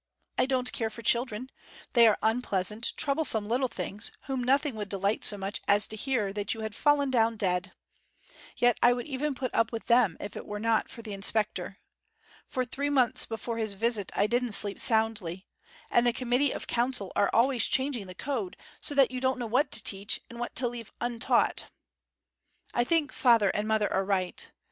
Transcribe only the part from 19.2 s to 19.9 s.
don't know what to